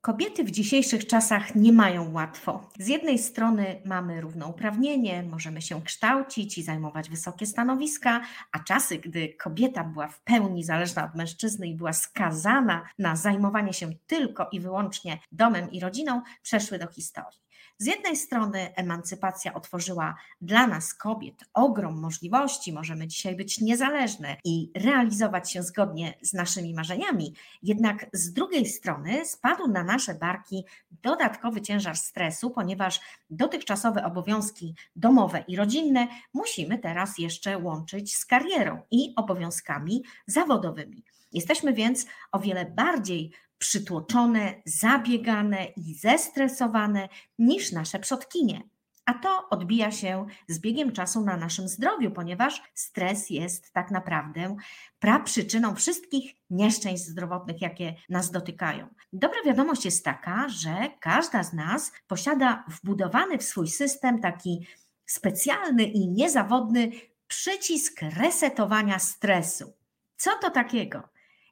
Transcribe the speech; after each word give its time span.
Kobiety 0.00 0.44
w 0.44 0.50
dzisiejszych 0.50 1.06
czasach 1.06 1.54
nie 1.54 1.72
mają 1.72 2.12
łatwo. 2.12 2.70
Z 2.78 2.88
jednej 2.88 3.18
strony 3.18 3.82
mamy 3.84 4.20
równouprawnienie, 4.20 5.22
możemy 5.22 5.62
się 5.62 5.82
kształcić 5.82 6.58
i 6.58 6.62
zajmować 6.62 7.10
wysokie 7.10 7.46
stanowiska, 7.46 8.20
a 8.52 8.58
czasy, 8.58 8.98
gdy 8.98 9.34
kobieta 9.34 9.84
była 9.84 10.08
w 10.08 10.20
pełni 10.20 10.64
zależna 10.64 11.04
od 11.04 11.14
mężczyzny 11.14 11.66
i 11.66 11.74
była 11.74 11.92
skazana 11.92 12.82
na 12.98 13.16
zajmowanie 13.16 13.72
się 13.72 13.90
tylko 14.06 14.48
i 14.52 14.60
wyłącznie 14.60 15.18
domem 15.32 15.70
i 15.70 15.80
rodziną, 15.80 16.22
przeszły 16.42 16.78
do 16.78 16.86
historii. 16.86 17.38
Z 17.78 17.86
jednej 17.86 18.16
strony 18.16 18.74
emancypacja 18.74 19.54
otworzyła 19.54 20.14
dla 20.40 20.66
nas, 20.66 20.94
kobiet, 20.94 21.44
ogrom 21.54 22.00
możliwości, 22.00 22.72
możemy 22.72 23.06
dzisiaj 23.06 23.36
być 23.36 23.60
niezależne 23.60 24.36
i 24.44 24.70
realizować 24.74 25.52
się 25.52 25.62
zgodnie 25.62 26.14
z 26.22 26.32
naszymi 26.32 26.74
marzeniami, 26.74 27.34
jednak 27.62 28.06
z 28.12 28.32
drugiej 28.32 28.66
strony 28.66 29.24
spadł 29.24 29.68
na 29.68 29.84
nasze 29.84 30.14
barki 30.14 30.64
dodatkowy 30.90 31.62
ciężar 31.62 31.96
stresu, 31.96 32.50
ponieważ 32.50 33.00
dotychczasowe 33.30 34.04
obowiązki 34.04 34.74
domowe 34.96 35.44
i 35.48 35.56
rodzinne 35.56 36.08
musimy 36.34 36.78
teraz 36.78 37.18
jeszcze 37.18 37.58
łączyć 37.58 38.16
z 38.16 38.26
karierą 38.26 38.82
i 38.90 39.12
obowiązkami 39.16 40.04
zawodowymi. 40.26 41.04
Jesteśmy 41.32 41.72
więc 41.72 42.06
o 42.32 42.38
wiele 42.38 42.64
bardziej 42.64 43.32
przytłoczone, 43.60 44.54
zabiegane 44.64 45.64
i 45.64 45.94
zestresowane 45.94 47.08
niż 47.38 47.72
nasze 47.72 47.98
przodkinie. 47.98 48.62
A 49.04 49.14
to 49.14 49.48
odbija 49.50 49.90
się 49.90 50.26
z 50.48 50.58
biegiem 50.58 50.92
czasu 50.92 51.24
na 51.24 51.36
naszym 51.36 51.68
zdrowiu, 51.68 52.10
ponieważ 52.10 52.62
stres 52.74 53.30
jest 53.30 53.72
tak 53.72 53.90
naprawdę 53.90 54.56
praprzyczyną 54.98 55.74
wszystkich 55.74 56.34
nieszczęść 56.50 57.02
zdrowotnych, 57.02 57.62
jakie 57.62 57.94
nas 58.08 58.30
dotykają. 58.30 58.88
Dobra 59.12 59.42
wiadomość 59.46 59.84
jest 59.84 60.04
taka, 60.04 60.48
że 60.48 60.74
każda 61.00 61.42
z 61.42 61.52
nas 61.52 61.92
posiada 62.06 62.64
wbudowany 62.68 63.38
w 63.38 63.42
swój 63.42 63.68
system 63.68 64.20
taki 64.20 64.66
specjalny 65.06 65.84
i 65.84 66.08
niezawodny 66.08 66.90
przycisk 67.26 68.00
resetowania 68.02 68.98
stresu. 68.98 69.72
Co 70.16 70.30
to 70.40 70.50
takiego? 70.50 71.08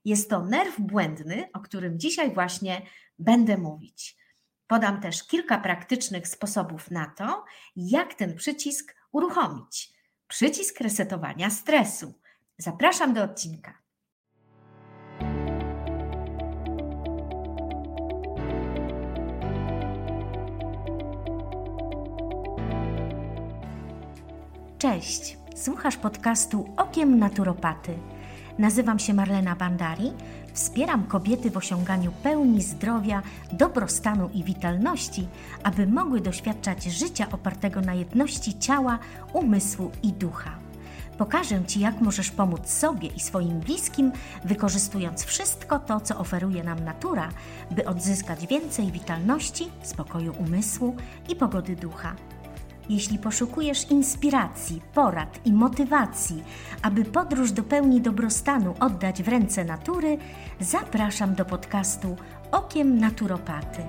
Jest 0.09 0.31
to 0.31 0.45
nerw 0.45 0.81
błędny, 0.81 1.49
o 1.53 1.61
którym 1.61 1.99
dzisiaj 1.99 2.35
właśnie 2.35 2.83
będę 3.19 3.59
mówić. 3.59 4.17
Podam 4.67 5.01
też 5.01 5.27
kilka 5.27 5.59
praktycznych 5.59 6.29
sposobów 6.29 6.91
na 6.91 7.07
to, 7.07 7.45
jak 7.77 8.15
ten 8.15 8.37
przycisk 8.37 8.97
uruchomić. 9.13 9.93
Przycisk 10.29 10.81
resetowania 10.81 11.51
stresu. 11.51 12.15
Zapraszam 12.59 13.15
do 13.15 13.23
odcinka. 13.23 13.79
Cześć, 24.79 25.39
słuchasz 25.57 25.97
podcastu 25.97 26.75
Okiem 26.77 27.19
Naturopaty 27.19 28.18
Nazywam 28.59 28.99
się 28.99 29.15
Marlena 29.15 29.57
Bandari, 29.57 30.13
wspieram 30.53 31.05
kobiety 31.05 31.51
w 31.51 31.57
osiąganiu 31.57 32.13
pełni 32.23 32.63
zdrowia, 32.63 33.23
dobrostanu 33.53 34.31
i 34.35 34.45
witalności, 34.45 35.29
aby 35.63 35.87
mogły 35.87 36.21
doświadczać 36.21 36.85
życia 36.85 37.27
opartego 37.33 37.81
na 37.81 37.95
jedności 37.95 38.59
ciała, 38.59 38.99
umysłu 39.33 39.91
i 40.03 40.13
ducha. 40.13 40.51
Pokażę 41.19 41.65
Ci, 41.65 41.81
jak 41.81 42.01
możesz 42.01 42.31
pomóc 42.31 42.69
sobie 42.69 43.09
i 43.09 43.21
swoim 43.21 43.61
bliskim, 43.61 44.13
wykorzystując 44.45 45.25
wszystko 45.25 45.79
to, 45.79 46.01
co 46.01 46.19
oferuje 46.19 46.65
nam 46.65 46.85
natura, 46.85 47.29
by 47.71 47.85
odzyskać 47.85 48.47
więcej 48.47 48.93
witalności, 48.93 49.69
spokoju 49.83 50.35
umysłu 50.39 50.97
i 51.29 51.37
pogody 51.37 51.77
ducha. 51.77 52.15
Jeśli 52.89 53.19
poszukujesz 53.19 53.91
inspiracji, 53.91 54.83
porad 54.95 55.47
i 55.47 55.53
motywacji, 55.53 56.45
aby 56.83 57.05
podróż 57.05 57.53
do 57.53 57.63
pełni 57.63 58.01
dobrostanu 58.01 58.75
oddać 58.81 59.23
w 59.23 59.29
ręce 59.29 59.65
natury, 59.65 60.19
zapraszam 60.61 61.35
do 61.35 61.45
podcastu 61.45 62.17
Okiem 62.51 62.99
Naturopaty. 62.99 63.83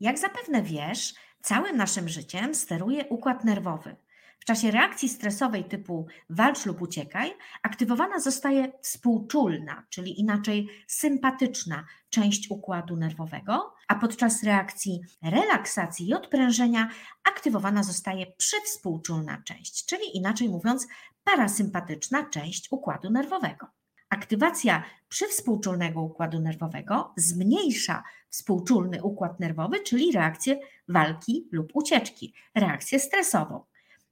Jak 0.00 0.18
zapewne 0.18 0.62
wiesz, 0.62 1.14
całym 1.42 1.76
naszym 1.76 2.08
życiem 2.08 2.54
steruje 2.54 3.04
układ 3.08 3.44
nerwowy. 3.44 3.96
W 4.40 4.44
czasie 4.44 4.70
reakcji 4.70 5.08
stresowej 5.08 5.64
typu 5.64 6.06
walcz 6.30 6.66
lub 6.66 6.82
uciekaj, 6.82 7.32
aktywowana 7.62 8.20
zostaje 8.20 8.72
współczulna, 8.82 9.86
czyli 9.90 10.20
inaczej 10.20 10.68
sympatyczna 10.86 11.86
część 12.10 12.50
układu 12.50 12.96
nerwowego, 12.96 13.74
a 13.88 13.94
podczas 13.94 14.42
reakcji 14.42 15.00
relaksacji 15.22 16.08
i 16.08 16.14
odprężenia 16.14 16.88
aktywowana 17.24 17.82
zostaje 17.82 18.26
przywspółczulna 18.26 19.42
część, 19.44 19.86
czyli 19.86 20.16
inaczej 20.16 20.48
mówiąc 20.48 20.86
parasympatyczna 21.24 22.24
część 22.30 22.72
układu 22.72 23.10
nerwowego. 23.10 23.66
Aktywacja 24.08 24.82
przywspółczulnego 25.08 26.02
układu 26.02 26.40
nerwowego 26.40 27.12
zmniejsza 27.16 28.02
współczulny 28.30 29.02
układ 29.02 29.40
nerwowy, 29.40 29.80
czyli 29.80 30.12
reakcję 30.12 30.60
walki 30.88 31.48
lub 31.52 31.70
ucieczki, 31.74 32.34
reakcję 32.54 33.00
stresową. 33.00 33.69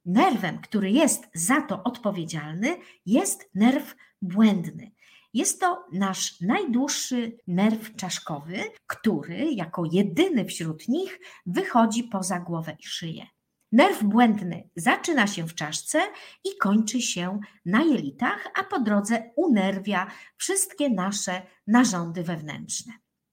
Nerwem, 0.09 0.59
który 0.59 0.91
jest 0.91 1.29
za 1.35 1.61
to 1.63 1.83
odpowiedzialny, 1.85 2.77
jest 3.07 3.51
nerw 3.55 3.97
błędny. 4.23 4.91
Jest 5.35 5.61
to 5.61 5.85
nasz 5.93 6.41
najdłuższy 6.41 7.37
nerw 7.47 7.97
czaszkowy, 7.97 8.59
który 8.87 9.53
jako 9.53 9.83
jedyny 9.93 10.45
wśród 10.45 10.89
nich 10.89 11.21
wychodzi 11.47 12.05
poza 12.05 12.41
głowę 12.41 12.77
i 12.81 12.87
szyję. 12.87 13.27
Nerw 13.73 14.05
błędny 14.05 14.71
zaczyna 14.77 15.27
się 15.27 15.47
w 15.47 15.55
czaszce 15.55 16.01
i 16.45 16.49
kończy 16.61 17.03
się 17.03 17.41
na 17.67 17.83
jelitach, 17.83 18.49
a 18.55 18.65
po 18.65 18.81
drodze 18.81 19.31
unerwia 19.37 20.07
wszystkie 20.37 20.91
nasze 20.91 21.43
narządy 21.67 22.23
wewnętrzne. 22.23 22.93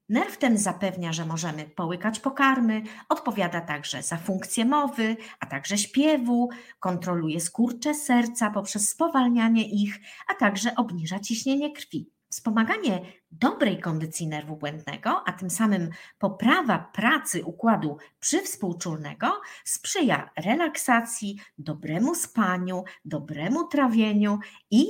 Nerw 0.09 0.37
ten 0.37 0.57
zapewnia, 0.57 1.13
że 1.13 1.25
możemy 1.25 1.65
połykać 1.65 2.19
pokarmy, 2.19 2.83
odpowiada 3.09 3.61
także 3.61 4.03
za 4.03 4.17
funkcję 4.17 4.65
mowy, 4.65 5.17
a 5.39 5.45
także 5.45 5.77
śpiewu, 5.77 6.49
kontroluje 6.79 7.39
skurcze 7.39 7.93
serca 7.93 8.51
poprzez 8.51 8.89
spowalnianie 8.89 9.69
ich, 9.69 9.99
a 10.27 10.33
także 10.33 10.75
obniża 10.75 11.19
ciśnienie 11.19 11.73
krwi. 11.73 12.09
Wspomaganie 12.29 13.01
dobrej 13.31 13.79
kondycji 13.79 14.27
nerwu 14.27 14.57
błędnego, 14.57 15.27
a 15.27 15.33
tym 15.33 15.49
samym 15.49 15.89
poprawa 16.19 16.79
pracy 16.79 17.43
układu 17.43 17.97
przywspółczulnego 18.19 19.41
sprzyja 19.63 20.29
relaksacji, 20.37 21.39
dobremu 21.57 22.15
spaniu, 22.15 22.83
dobremu 23.05 23.67
trawieniu 23.67 24.39
i 24.71 24.85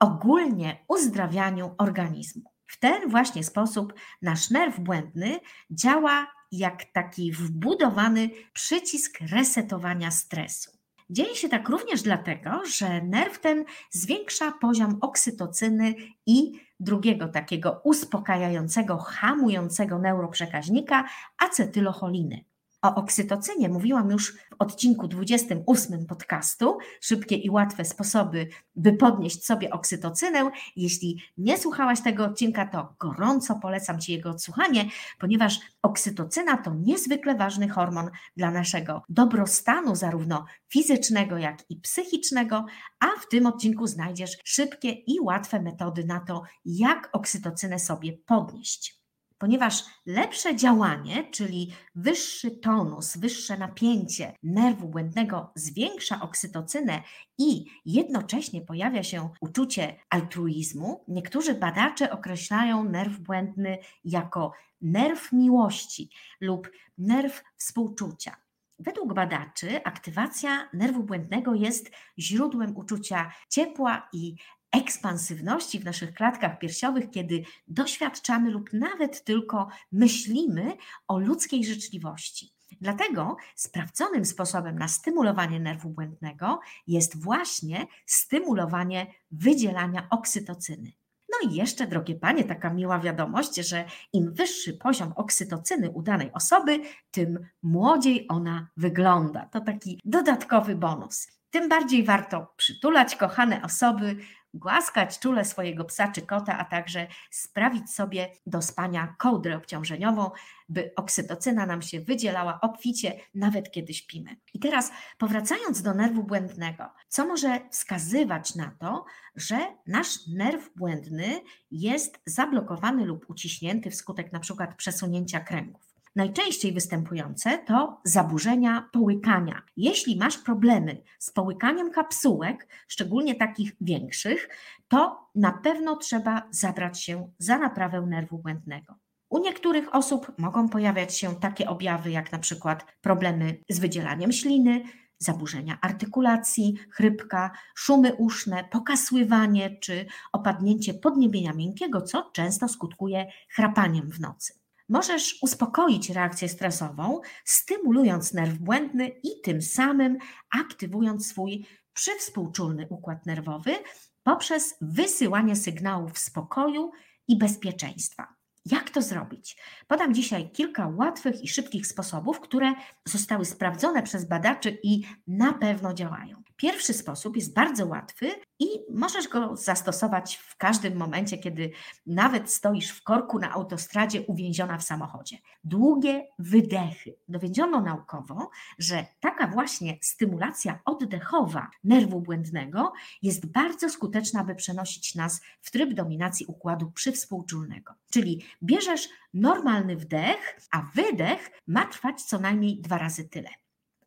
ogólnie 0.00 0.84
uzdrawianiu 0.88 1.74
organizmu. 1.78 2.55
W 2.66 2.78
ten 2.78 3.10
właśnie 3.10 3.44
sposób 3.44 3.94
nasz 4.22 4.50
nerw 4.50 4.80
błędny 4.80 5.40
działa 5.70 6.26
jak 6.52 6.84
taki 6.84 7.32
wbudowany 7.32 8.30
przycisk 8.52 9.18
resetowania 9.20 10.10
stresu. 10.10 10.70
Dzieje 11.10 11.36
się 11.36 11.48
tak 11.48 11.68
również 11.68 12.02
dlatego, 12.02 12.62
że 12.78 13.02
nerw 13.02 13.38
ten 13.38 13.64
zwiększa 13.90 14.52
poziom 14.52 14.98
oksytocyny 15.00 15.94
i 16.26 16.52
drugiego 16.80 17.28
takiego 17.28 17.80
uspokajającego, 17.84 18.98
hamującego 18.98 19.98
neuroprzekaźnika 19.98 21.04
acetylocholiny. 21.38 22.44
O 22.86 22.94
oksytocynie 22.94 23.68
mówiłam 23.68 24.10
już 24.10 24.32
w 24.32 24.54
odcinku 24.58 25.08
28 25.08 26.06
podcastu. 26.06 26.78
Szybkie 27.00 27.36
i 27.36 27.50
łatwe 27.50 27.84
sposoby, 27.84 28.48
by 28.76 28.92
podnieść 28.92 29.44
sobie 29.44 29.70
oksytocynę. 29.70 30.50
Jeśli 30.76 31.22
nie 31.38 31.58
słuchałaś 31.58 32.02
tego 32.02 32.24
odcinka, 32.24 32.66
to 32.66 32.94
gorąco 32.98 33.54
polecam 33.54 34.00
Ci 34.00 34.12
jego 34.12 34.30
odsłuchanie, 34.30 34.84
ponieważ 35.18 35.60
oksytocyna 35.82 36.56
to 36.56 36.74
niezwykle 36.74 37.34
ważny 37.34 37.68
hormon 37.68 38.10
dla 38.36 38.50
naszego 38.50 39.02
dobrostanu, 39.08 39.96
zarówno 39.96 40.44
fizycznego, 40.68 41.38
jak 41.38 41.70
i 41.70 41.76
psychicznego. 41.76 42.66
A 43.00 43.06
w 43.20 43.28
tym 43.28 43.46
odcinku 43.46 43.86
znajdziesz 43.86 44.36
szybkie 44.44 44.90
i 44.90 45.20
łatwe 45.20 45.60
metody 45.60 46.04
na 46.04 46.20
to, 46.20 46.42
jak 46.64 47.08
oksytocynę 47.12 47.78
sobie 47.78 48.12
podnieść 48.26 49.05
ponieważ 49.38 49.84
lepsze 50.06 50.56
działanie, 50.56 51.30
czyli 51.30 51.72
wyższy 51.94 52.50
tonus, 52.50 53.16
wyższe 53.16 53.58
napięcie 53.58 54.32
nerwu 54.42 54.88
błędnego 54.88 55.52
zwiększa 55.54 56.20
oksytocynę 56.22 57.02
i 57.38 57.64
jednocześnie 57.84 58.60
pojawia 58.60 59.02
się 59.02 59.30
uczucie 59.40 59.96
altruizmu, 60.10 61.04
niektórzy 61.08 61.54
badacze 61.54 62.10
określają 62.10 62.84
nerw 62.84 63.18
błędny 63.18 63.78
jako 64.04 64.52
nerw 64.80 65.32
miłości 65.32 66.10
lub 66.40 66.70
nerw 66.98 67.42
współczucia. 67.56 68.36
Według 68.78 69.14
badaczy 69.14 69.84
aktywacja 69.84 70.68
nerwu 70.72 71.02
błędnego 71.02 71.54
jest 71.54 71.90
źródłem 72.18 72.76
uczucia 72.76 73.32
ciepła 73.50 74.08
i 74.12 74.36
ekspansywności 74.76 75.78
w 75.78 75.84
naszych 75.84 76.14
klatkach 76.14 76.58
piersiowych, 76.58 77.10
kiedy 77.10 77.42
doświadczamy 77.68 78.50
lub 78.50 78.72
nawet 78.72 79.24
tylko 79.24 79.68
myślimy 79.92 80.76
o 81.08 81.18
ludzkiej 81.18 81.64
życzliwości. 81.64 82.56
Dlatego 82.80 83.36
sprawdzonym 83.54 84.24
sposobem 84.24 84.78
na 84.78 84.88
stymulowanie 84.88 85.60
nerwu 85.60 85.90
błędnego 85.90 86.60
jest 86.86 87.22
właśnie 87.22 87.86
stymulowanie 88.06 89.06
wydzielania 89.30 90.06
oksytocyny. 90.10 90.92
No 91.28 91.50
i 91.50 91.54
jeszcze, 91.54 91.86
drogie 91.86 92.14
panie, 92.14 92.44
taka 92.44 92.70
miła 92.70 92.98
wiadomość, 92.98 93.56
że 93.56 93.84
im 94.12 94.32
wyższy 94.32 94.72
poziom 94.72 95.12
oksytocyny 95.16 95.90
u 95.90 96.02
danej 96.02 96.32
osoby, 96.32 96.80
tym 97.10 97.38
młodziej 97.62 98.26
ona 98.28 98.68
wygląda. 98.76 99.46
To 99.46 99.60
taki 99.60 100.00
dodatkowy 100.04 100.76
bonus. 100.76 101.28
Tym 101.50 101.68
bardziej 101.68 102.04
warto 102.04 102.54
przytulać 102.56 103.16
kochane 103.16 103.62
osoby, 103.62 104.16
głaskać 104.58 105.18
czule 105.18 105.44
swojego 105.44 105.84
psa 105.84 106.12
czy 106.12 106.22
kota, 106.22 106.58
a 106.58 106.64
także 106.64 107.06
sprawić 107.30 107.90
sobie 107.90 108.28
do 108.46 108.62
spania 108.62 109.14
kołdrę 109.18 109.56
obciążeniową, 109.56 110.30
by 110.68 110.92
oksytocyna 110.96 111.66
nam 111.66 111.82
się 111.82 112.00
wydzielała 112.00 112.60
obficie, 112.60 113.12
nawet 113.34 113.70
kiedy 113.70 113.94
śpimy. 113.94 114.36
I 114.54 114.58
teraz 114.58 114.92
powracając 115.18 115.82
do 115.82 115.94
nerwu 115.94 116.22
błędnego, 116.24 116.84
co 117.08 117.26
może 117.26 117.60
wskazywać 117.70 118.54
na 118.54 118.70
to, 118.78 119.04
że 119.36 119.58
nasz 119.86 120.26
nerw 120.26 120.70
błędny 120.76 121.40
jest 121.70 122.18
zablokowany 122.26 123.04
lub 123.04 123.30
uciśnięty 123.30 123.90
wskutek 123.90 124.32
na 124.32 124.40
przykład 124.40 124.74
przesunięcia 124.74 125.40
kręgów. 125.40 125.85
Najczęściej 126.16 126.72
występujące 126.72 127.58
to 127.58 128.00
zaburzenia 128.04 128.88
połykania. 128.92 129.62
Jeśli 129.76 130.16
masz 130.16 130.38
problemy 130.38 131.02
z 131.18 131.30
połykaniem 131.30 131.90
kapsułek, 131.90 132.68
szczególnie 132.88 133.34
takich 133.34 133.72
większych, 133.80 134.48
to 134.88 135.28
na 135.34 135.52
pewno 135.52 135.96
trzeba 135.96 136.42
zabrać 136.50 137.02
się 137.02 137.30
za 137.38 137.58
naprawę 137.58 138.00
nerwu 138.00 138.38
błędnego. 138.38 138.94
U 139.28 139.38
niektórych 139.38 139.94
osób 139.94 140.32
mogą 140.38 140.68
pojawiać 140.68 141.16
się 141.16 141.34
takie 141.34 141.68
objawy 141.68 142.10
jak 142.10 142.32
na 142.32 142.38
przykład 142.38 142.86
problemy 143.00 143.58
z 143.68 143.78
wydzielaniem 143.78 144.32
śliny, 144.32 144.82
zaburzenia 145.18 145.78
artykulacji, 145.80 146.74
chrypka, 146.90 147.50
szumy 147.74 148.14
uszne, 148.14 148.64
pokasływanie 148.70 149.76
czy 149.80 150.06
opadnięcie 150.32 150.94
podniebienia 150.94 151.52
miękkiego, 151.52 152.02
co 152.02 152.30
często 152.32 152.68
skutkuje 152.68 153.26
chrapaniem 153.48 154.10
w 154.10 154.20
nocy. 154.20 154.65
Możesz 154.88 155.38
uspokoić 155.42 156.10
reakcję 156.10 156.48
stresową, 156.48 157.20
stymulując 157.44 158.32
nerw 158.32 158.58
błędny 158.58 159.08
i 159.08 159.40
tym 159.44 159.62
samym 159.62 160.18
aktywując 160.60 161.26
swój 161.26 161.66
przywspółczulny 161.92 162.86
układ 162.90 163.26
nerwowy 163.26 163.74
poprzez 164.22 164.74
wysyłanie 164.80 165.56
sygnałów 165.56 166.18
spokoju 166.18 166.90
i 167.28 167.38
bezpieczeństwa. 167.38 168.36
Jak 168.70 168.90
to 168.90 169.02
zrobić? 169.02 169.56
Podam 169.86 170.14
dzisiaj 170.14 170.50
kilka 170.50 170.88
łatwych 170.88 171.42
i 171.42 171.48
szybkich 171.48 171.86
sposobów, 171.86 172.40
które 172.40 172.74
zostały 173.04 173.44
sprawdzone 173.44 174.02
przez 174.02 174.24
badaczy 174.24 174.78
i 174.82 175.02
na 175.26 175.52
pewno 175.52 175.94
działają. 175.94 176.42
Pierwszy 176.56 176.92
sposób 176.92 177.36
jest 177.36 177.54
bardzo 177.54 177.86
łatwy 177.86 178.30
i 178.58 178.66
możesz 178.90 179.28
go 179.28 179.56
zastosować 179.56 180.36
w 180.36 180.56
każdym 180.56 180.96
momencie, 180.96 181.38
kiedy 181.38 181.70
nawet 182.06 182.52
stoisz 182.52 182.90
w 182.90 183.02
korku 183.02 183.38
na 183.38 183.52
autostradzie 183.52 184.22
uwięziona 184.22 184.78
w 184.78 184.82
samochodzie. 184.82 185.38
Długie 185.64 186.26
wydechy. 186.38 187.14
Dowiedziono 187.28 187.80
naukowo, 187.80 188.50
że 188.78 189.06
taka 189.20 189.46
właśnie 189.46 189.98
stymulacja 190.02 190.78
oddechowa 190.84 191.70
nerwu 191.84 192.20
błędnego 192.20 192.92
jest 193.22 193.46
bardzo 193.46 193.90
skuteczna, 193.90 194.44
by 194.44 194.54
przenosić 194.54 195.14
nas 195.14 195.40
w 195.60 195.70
tryb 195.70 195.94
dominacji 195.94 196.46
układu 196.46 196.90
przywspółczulnego. 196.90 197.94
Czyli 198.10 198.44
bierzesz 198.62 199.08
normalny 199.34 199.96
wdech, 199.96 200.60
a 200.70 200.82
wydech 200.94 201.50
ma 201.66 201.86
trwać 201.86 202.22
co 202.22 202.38
najmniej 202.38 202.80
dwa 202.80 202.98
razy 202.98 203.28
tyle. 203.28 203.48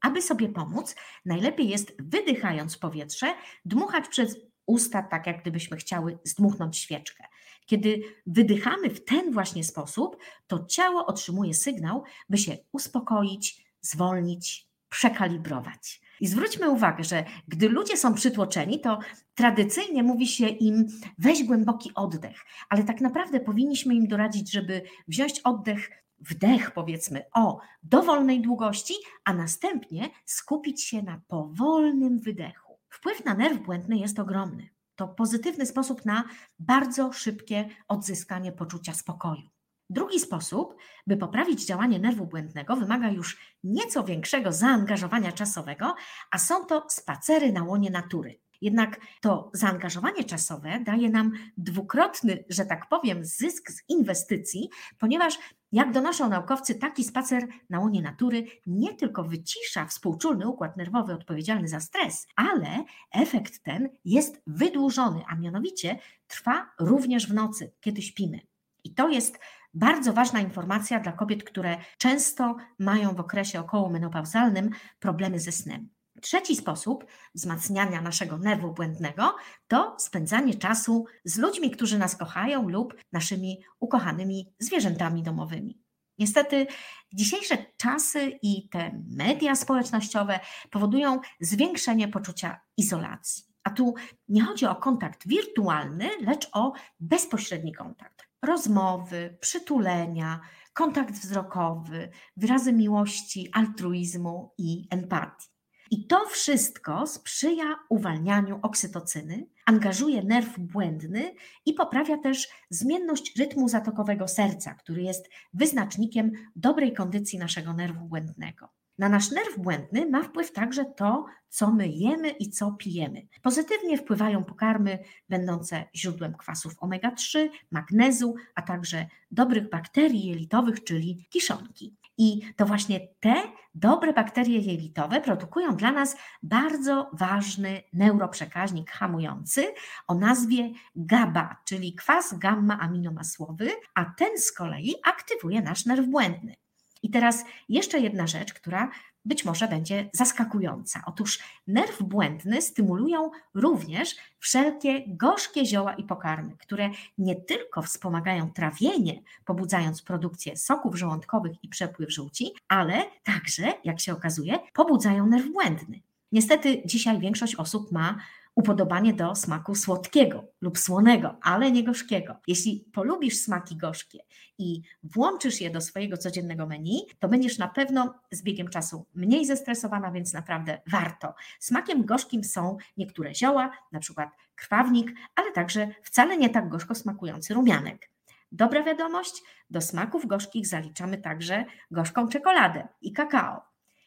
Aby 0.02 0.22
sobie 0.22 0.50
pomóc, 0.50 0.96
najlepiej 1.26 1.70
jest 1.70 1.94
wydychając 2.00 2.78
powietrze, 2.78 3.34
dmuchać 3.66 4.08
przez 4.08 4.38
usta, 4.66 5.04
tak 5.04 5.28
jak 5.28 5.42
gdybyśmy 5.42 5.78
chciały 5.78 6.20
zdmuchnąć 6.24 6.78
świeczkę. 6.78 7.24
Kiedy 7.66 8.02
wydychamy 8.26 8.90
w 8.90 9.06
ten 9.06 9.32
właśnie 9.32 9.64
sposób, 9.64 10.18
to 10.48 10.66
ciało 10.66 11.06
otrzymuje 11.06 11.54
sygnał, 11.54 12.04
by 12.30 12.38
się 12.38 12.58
uspokoić, 12.72 13.66
zwolnić, 13.82 14.70
przekalibrować. 14.90 16.02
I 16.20 16.28
zwróćmy 16.28 16.70
uwagę, 16.70 17.04
że 17.04 17.26
gdy 17.48 17.70
ludzie 17.70 17.98
są 17.98 18.14
przytłoczeni, 18.14 18.82
to 18.82 19.00
tradycyjnie 19.36 20.04
mówi 20.04 20.28
się 20.28 20.48
im 20.48 20.88
weź 21.18 21.44
głęboki 21.44 21.92
oddech, 21.96 22.46
ale 22.70 22.84
tak 22.84 23.02
naprawdę 23.02 23.40
powinniśmy 23.40 23.96
im 23.96 24.08
doradzić, 24.08 24.52
żeby 24.52 24.82
wziąć 25.08 25.40
oddech 25.44 25.90
wdech, 26.22 26.72
powiedzmy, 26.72 27.24
o 27.34 27.60
dowolnej 27.84 28.42
długości, 28.42 28.94
a 29.26 29.34
następnie 29.34 30.10
skupić 30.26 30.84
się 30.84 31.02
na 31.02 31.22
powolnym 31.28 32.20
wydechu. 32.20 32.80
Wpływ 32.90 33.26
na 33.26 33.34
nerw 33.34 33.60
błędny 33.62 33.98
jest 33.98 34.20
ogromny. 34.20 34.70
To 34.96 35.08
pozytywny 35.08 35.66
sposób 35.66 36.06
na 36.06 36.24
bardzo 36.60 37.14
szybkie 37.14 37.70
odzyskanie 37.88 38.52
poczucia 38.52 38.94
spokoju. 38.94 39.50
Drugi 39.90 40.20
sposób, 40.20 40.76
by 41.08 41.18
poprawić 41.18 41.66
działanie 41.66 42.00
nerwu 42.00 42.26
błędnego, 42.26 42.76
wymaga 42.76 43.10
już 43.10 43.38
nieco 43.64 44.04
większego 44.04 44.52
zaangażowania 44.52 45.32
czasowego, 45.32 45.96
a 46.32 46.38
są 46.38 46.66
to 46.66 46.86
spacery 46.90 47.52
na 47.52 47.64
łonie 47.64 47.90
natury. 47.90 48.40
Jednak 48.62 49.00
to 49.22 49.52
zaangażowanie 49.54 50.24
czasowe 50.24 50.80
daje 50.80 51.10
nam 51.10 51.32
dwukrotny, 51.58 52.44
że 52.50 52.66
tak 52.66 52.90
powiem, 52.90 53.26
zysk 53.26 53.72
z 53.72 53.90
inwestycji, 53.90 54.70
ponieważ 54.98 55.40
jak 55.72 55.92
donoszą 55.92 56.30
naukowcy, 56.30 56.76
taki 56.76 57.04
spacer 57.04 57.48
na 57.70 57.80
łonie 57.80 58.02
natury 58.02 58.46
nie 58.66 58.94
tylko 58.94 59.24
wycisza 59.24 59.86
współczulny 59.86 60.48
układ 60.48 60.78
nerwowy 60.78 61.14
odpowiedzialny 61.14 61.68
za 61.68 61.80
stres, 61.80 62.28
ale 62.36 62.84
efekt 63.12 63.64
ten 63.64 63.90
jest 64.06 64.42
wydłużony, 64.48 65.24
a 65.28 65.36
mianowicie 65.36 66.00
trwa 66.28 66.72
również 66.80 67.28
w 67.28 67.34
nocy, 67.34 67.74
kiedy 67.80 68.02
śpimy. 68.02 68.40
I 68.84 68.94
to 68.94 69.10
jest 69.10 69.40
bardzo 69.74 70.14
ważna 70.14 70.40
informacja 70.40 71.00
dla 71.00 71.12
kobiet, 71.12 71.44
które 71.44 71.78
często 71.98 72.56
mają 72.80 73.16
w 73.16 73.20
okresie 73.20 73.60
okołomenopauzalnym 73.60 74.70
problemy 75.00 75.40
ze 75.40 75.52
snem. 75.52 75.90
Trzeci 76.22 76.56
sposób 76.56 77.06
wzmacniania 77.36 78.02
naszego 78.02 78.38
nerwu 78.38 78.74
błędnego 78.74 79.36
to 79.68 79.96
spędzanie 80.00 80.54
czasu 80.54 81.06
z 81.26 81.38
ludźmi, 81.38 81.72
którzy 81.72 81.98
nas 81.98 82.16
kochają 82.16 82.70
lub 82.70 82.96
naszymi 83.12 83.64
ukochanymi 83.80 84.54
zwierzętami 84.60 85.24
domowymi. 85.24 85.82
Niestety 86.18 86.68
dzisiejsze 87.14 87.58
czasy 87.78 88.40
i 88.42 88.70
te 88.70 89.04
media 89.08 89.56
społecznościowe 89.56 90.40
powodują 90.72 91.20
zwiększenie 91.40 92.08
poczucia 92.08 92.62
izolacji. 92.78 93.44
A 93.64 93.70
tu 93.70 93.94
nie 94.28 94.44
chodzi 94.44 94.66
o 94.66 94.76
kontakt 94.76 95.28
wirtualny, 95.28 96.10
lecz 96.22 96.50
o 96.54 96.74
bezpośredni 97.00 97.74
kontakt. 97.74 98.30
Rozmowy, 98.42 99.38
przytulenia, 99.42 100.40
kontakt 100.74 101.14
wzrokowy, 101.14 102.10
wyrazy 102.38 102.74
miłości, 102.74 103.50
altruizmu 103.54 104.54
i 104.58 104.88
empatii. 104.90 105.59
I 105.92 106.08
to 106.08 106.26
wszystko 106.26 107.08
sprzyja 107.08 107.76
uwalnianiu 107.90 108.60
oksytocyny, 108.62 109.48
angażuje 109.66 110.24
nerw 110.24 110.60
błędny 110.60 111.34
i 111.66 111.74
poprawia 111.74 112.18
też 112.18 112.48
zmienność 112.70 113.36
rytmu 113.40 113.70
zatokowego 113.70 114.28
serca, 114.28 114.74
który 114.74 115.02
jest 115.02 115.30
wyznacznikiem 115.54 116.32
dobrej 116.56 116.94
kondycji 116.94 117.40
naszego 117.40 117.74
nerwu 117.74 118.06
błędnego. 118.06 118.70
Na 118.98 119.10
nasz 119.10 119.32
nerw 119.32 119.58
błędny 119.58 120.10
ma 120.10 120.24
wpływ 120.24 120.52
także 120.52 120.86
to, 120.86 121.26
co 121.50 121.72
my 121.72 121.88
jemy 121.88 122.30
i 122.30 122.50
co 122.50 122.72
pijemy. 122.72 123.28
Pozytywnie 123.42 123.98
wpływają 123.98 124.44
pokarmy 124.44 125.00
będące 125.30 125.86
źródłem 125.96 126.34
kwasów 126.38 126.74
omega-3, 126.78 127.50
magnezu, 127.72 128.36
a 128.56 128.62
także 128.62 129.06
dobrych 129.32 129.70
bakterii 129.70 130.26
jelitowych, 130.26 130.84
czyli 130.84 131.28
kiszonki. 131.30 131.99
I 132.20 132.54
to 132.56 132.66
właśnie 132.66 133.00
te 133.20 133.44
dobre 133.76 134.14
bakterie 134.14 134.60
jelitowe 134.60 135.22
produkują 135.22 135.76
dla 135.76 135.92
nas 135.92 136.18
bardzo 136.44 137.10
ważny 137.14 137.84
neuroprzekaźnik 137.94 138.92
hamujący 138.92 139.74
o 140.08 140.16
nazwie 140.16 140.72
GABA, 140.96 141.56
czyli 141.66 141.96
kwas 141.96 142.34
gamma-aminomasłowy, 142.34 143.70
a 143.94 144.06
ten 144.06 144.38
z 144.38 144.52
kolei 144.52 144.96
aktywuje 145.06 145.62
nasz 145.62 145.86
nerw 145.86 146.08
błędny. 146.08 146.56
I 147.04 147.10
teraz 147.10 147.46
jeszcze 147.70 148.00
jedna 148.00 148.28
rzecz, 148.28 148.54
która 148.54 148.90
być 149.30 149.46
może 149.46 149.68
będzie 149.68 150.10
zaskakująca. 150.14 151.04
Otóż 151.06 151.40
nerw 151.68 152.04
błędny 152.04 152.62
stymulują 152.62 153.32
również 153.54 154.16
wszelkie 154.40 155.04
gorzkie 155.08 155.66
zioła 155.66 155.94
i 155.94 156.04
pokarmy, 156.04 156.58
które 156.58 156.90
nie 157.18 157.36
tylko 157.36 157.82
wspomagają 157.82 158.52
trawienie, 158.52 159.22
pobudzając 159.46 160.02
produkcję 160.02 160.58
soków 160.58 160.96
żołądkowych 160.96 161.64
i 161.64 161.68
przepływ 161.68 162.14
żółci, 162.14 162.52
ale 162.68 163.04
także, 163.24 163.74
jak 163.84 164.00
się 164.00 164.14
okazuje, 164.14 164.60
pobudzają 164.74 165.28
nerw 165.28 165.52
błędny. 165.52 166.00
Niestety 166.32 166.82
dzisiaj 166.86 167.20
większość 167.20 167.56
osób 167.56 167.92
ma 167.92 168.18
upodobanie 168.56 169.14
do 169.14 169.36
smaku 169.36 169.76
słodkiego 169.76 170.44
lub 170.62 170.80
słonego, 170.80 171.38
ale 171.42 171.72
nie 171.72 171.84
gorzkiego. 171.84 172.36
Jeśli 172.48 172.86
polubisz 172.94 173.38
smaki 173.38 173.78
gorzkie 173.78 174.20
i 174.58 174.82
włączysz 175.04 175.62
je 175.62 175.70
do 175.70 175.82
swojego 175.82 176.18
codziennego 176.18 176.68
menu, 176.68 177.08
to 177.20 177.28
będziesz 177.28 177.58
na 177.58 177.68
pewno 177.68 178.14
z 178.32 178.44
biegiem 178.44 178.68
czasu 178.68 179.06
mniej 179.16 179.46
zestresowana, 179.46 180.12
więc 180.12 180.34
naprawdę 180.34 180.82
warto. 180.88 181.34
Smakiem 181.60 182.06
gorzkim 182.06 182.44
są 182.44 182.78
niektóre 182.98 183.36
zioła, 183.36 183.72
na 183.92 184.00
przykład 184.00 184.30
krwawnik, 184.56 185.12
ale 185.36 185.52
także 185.52 185.88
wcale 186.04 186.38
nie 186.38 186.50
tak 186.50 186.70
gorzko 186.70 186.96
smakujący 186.96 187.54
rumianek. 187.54 188.10
Dobra 188.52 188.84
wiadomość, 188.84 189.44
do 189.70 189.82
smaków 189.82 190.26
gorzkich 190.26 190.68
zaliczamy 190.68 191.18
także 191.18 191.66
gorzką 191.92 192.28
czekoladę 192.28 192.88
i 193.02 193.14
kakao. 193.14 193.62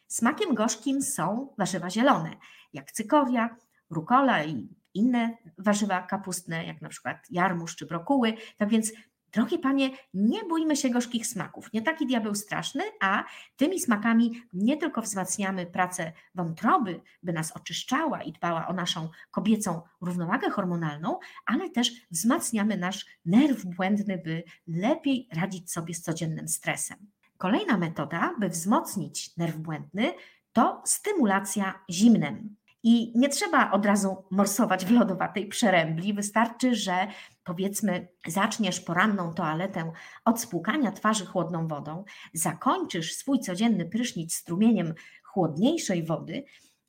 Smakiem 0.09 0.55
gorzkim 0.55 1.03
są 1.03 1.55
warzywa 1.59 1.91
zielone, 1.91 2.31
jak 2.73 2.93
cykoria, 2.93 3.57
rukola 3.93 4.45
i 4.45 4.69
inne 4.95 5.37
warzywa 5.59 6.03
kapustne, 6.03 6.67
jak 6.67 6.83
na 6.83 6.89
przykład 6.89 7.17
jarmuż 7.31 7.77
czy 7.77 7.87
brokuły. 7.87 8.35
Tak 8.59 8.69
więc, 8.69 8.93
drogie 9.33 9.59
panie, 9.59 9.91
nie 10.15 10.45
bójmy 10.45 10.77
się 10.77 10.91
gorzkich 10.91 11.27
smaków. 11.27 11.73
Nie 11.73 11.83
taki 11.83 12.07
diabeł 12.07 12.35
straszny, 12.35 12.83
a 13.01 13.25
tymi 13.57 13.81
smakami 13.81 14.43
nie 14.53 14.77
tylko 14.77 15.03
wzmacniamy 15.03 15.67
pracę 15.67 16.13
wątroby, 16.35 17.01
by 17.23 17.33
nas 17.33 17.57
oczyszczała 17.57 18.23
i 18.23 18.33
dbała 18.33 18.69
o 18.69 18.73
naszą 18.73 19.09
kobiecą 19.31 19.83
równowagę 20.01 20.51
hormonalną, 20.51 21.19
ale 21.47 21.71
też 21.71 21.93
wzmacniamy 22.11 22.77
nasz 22.77 23.07
nerw 23.25 23.65
błędny, 23.65 24.23
by 24.25 24.43
lepiej 24.67 25.29
radzić 25.33 25.73
sobie 25.73 25.95
z 25.95 26.03
codziennym 26.03 26.49
stresem. 26.49 26.99
Kolejna 27.39 27.79
metoda, 27.79 28.35
by 28.41 28.49
wzmocnić 28.49 29.37
nerw 29.37 29.57
błędny, 29.57 30.13
to 30.53 30.83
stymulacja 30.85 31.85
zimnem. 31.91 32.57
I 32.83 33.13
nie 33.15 33.29
trzeba 33.29 33.71
od 33.71 33.87
razu 33.87 34.25
morsować 34.31 34.85
w 34.85 34.91
lodowatej 34.91 35.49
przerębli. 35.49 36.15
Wystarczy, 36.15 36.75
że 36.75 37.07
powiedzmy 37.45 38.09
zaczniesz 38.27 38.81
poranną 38.81 39.35
toaletę 39.35 39.93
od 40.25 40.41
spłukania 40.41 40.93
twarzy 40.93 41.27
chłodną 41.27 41.69
wodą, 41.69 42.05
zakończysz 42.35 43.15
swój 43.15 43.41
codzienny 43.41 43.85
prysznic 43.85 44.35
strumieniem 44.35 44.95
chłodniejszej 45.23 46.05
wody, 46.07 46.45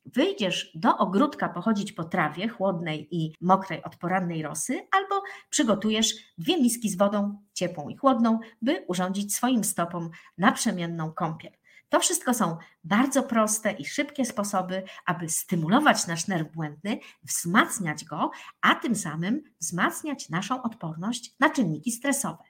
wyjdziesz 0.06 0.72
do 0.74 0.98
ogródka 0.98 1.48
pochodzić 1.48 1.92
po 1.92 2.04
trawie 2.04 2.48
chłodnej 2.48 3.08
i 3.16 3.34
mokrej 3.40 3.82
od 3.82 3.96
porannej 3.96 4.42
rosy, 4.42 4.86
albo 4.92 5.22
przygotujesz 5.50 6.14
dwie 6.38 6.62
miski 6.62 6.90
z 6.90 6.96
wodą 6.96 7.38
ciepłą 7.52 7.88
i 7.88 7.96
chłodną, 7.96 8.38
by 8.62 8.84
urządzić 8.88 9.34
swoim 9.36 9.64
stopom 9.64 10.10
naprzemienną 10.38 11.12
kąpiel. 11.12 11.52
To 11.88 12.00
wszystko 12.00 12.34
są 12.34 12.56
bardzo 12.84 13.22
proste 13.22 13.72
i 13.72 13.84
szybkie 13.84 14.24
sposoby, 14.24 14.82
aby 15.06 15.28
stymulować 15.28 16.06
nasz 16.06 16.28
nerw 16.28 16.52
błędny, 16.52 16.98
wzmacniać 17.22 18.04
go, 18.04 18.30
a 18.60 18.74
tym 18.74 18.96
samym 18.96 19.42
wzmacniać 19.60 20.28
naszą 20.28 20.62
odporność 20.62 21.34
na 21.40 21.50
czynniki 21.50 21.92
stresowe. 21.92 22.44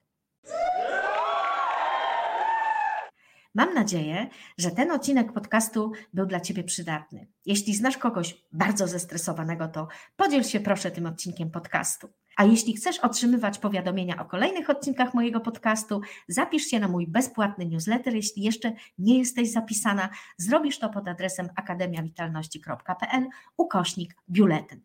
Mam 3.54 3.74
nadzieję, 3.74 4.28
że 4.58 4.70
ten 4.70 4.90
odcinek 4.90 5.32
podcastu 5.32 5.92
był 6.12 6.26
dla 6.26 6.40
Ciebie 6.40 6.64
przydatny. 6.64 7.26
Jeśli 7.46 7.74
znasz 7.74 7.98
kogoś 7.98 8.44
bardzo 8.52 8.88
zestresowanego, 8.88 9.68
to 9.68 9.88
podziel 10.16 10.42
się 10.42 10.60
proszę 10.60 10.90
tym 10.90 11.06
odcinkiem 11.06 11.50
podcastu. 11.50 12.08
A 12.36 12.44
jeśli 12.44 12.76
chcesz 12.76 12.98
otrzymywać 12.98 13.58
powiadomienia 13.58 14.22
o 14.22 14.24
kolejnych 14.24 14.70
odcinkach 14.70 15.14
mojego 15.14 15.40
podcastu, 15.40 16.00
zapisz 16.28 16.64
się 16.64 16.80
na 16.80 16.88
mój 16.88 17.06
bezpłatny 17.06 17.66
newsletter. 17.66 18.14
Jeśli 18.14 18.42
jeszcze 18.42 18.72
nie 18.98 19.18
jesteś 19.18 19.52
zapisana, 19.52 20.08
zrobisz 20.36 20.78
to 20.78 20.88
pod 20.88 21.08
adresem 21.08 21.48
akademiawitalności.pl 21.56 23.26
ukośnik 23.56 24.14
biuletyn. 24.30 24.80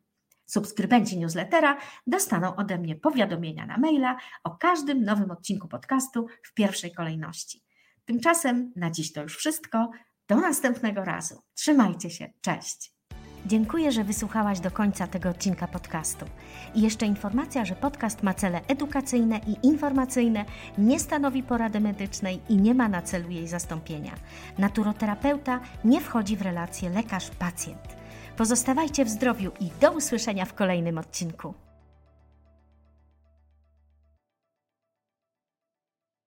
Subskrybenci 0.46 1.18
newslettera 1.18 1.78
dostaną 2.08 2.56
ode 2.56 2.78
mnie 2.78 2.96
powiadomienia 2.96 3.66
na 3.66 3.78
maila 3.78 4.18
o 4.44 4.52
każdym 4.52 5.04
nowym 5.04 5.32
odcinku 5.32 5.68
podcastu 5.68 6.28
w 6.44 6.54
pierwszej 6.54 6.92
kolejności. 6.92 7.64
Tymczasem 8.06 8.74
na 8.76 8.92
dziś 8.92 9.14
to 9.14 9.22
już 9.22 9.38
wszystko. 9.38 9.92
Do 10.28 10.36
następnego 10.36 11.06
razu. 11.06 11.42
Trzymajcie 11.54 12.10
się. 12.10 12.34
Cześć. 12.42 12.99
Dziękuję, 13.46 13.92
że 13.92 14.04
wysłuchałaś 14.04 14.60
do 14.60 14.72
końca 14.72 15.08
tego 15.08 15.30
odcinka 15.30 15.68
podcastu. 15.68 16.26
I 16.76 16.82
jeszcze 16.82 17.06
informacja, 17.06 17.66
że 17.66 17.76
podcast 17.76 18.24
ma 18.24 18.34
cele 18.34 18.62
edukacyjne 18.68 19.40
i 19.48 19.68
informacyjne, 19.68 20.46
nie 20.78 21.00
stanowi 21.00 21.44
porady 21.44 21.80
medycznej 21.80 22.40
i 22.50 22.58
nie 22.58 22.74
ma 22.74 22.90
na 22.90 23.02
celu 23.02 23.30
jej 23.30 23.48
zastąpienia. 23.48 24.12
Naturoterapeuta 24.58 25.60
nie 25.86 26.02
wchodzi 26.02 26.38
w 26.38 26.42
relację 26.42 26.90
lekarz-pacjent. 26.90 28.00
Pozostawajcie 28.38 29.06
w 29.06 29.10
zdrowiu 29.10 29.52
i 29.60 29.70
do 29.82 29.92
usłyszenia 29.92 30.46
w 30.46 30.54
kolejnym 30.54 30.98
odcinku. 30.98 31.54